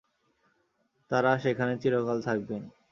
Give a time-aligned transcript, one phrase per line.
[1.11, 2.61] তারা সেখানে চিরকাল থাকবেন।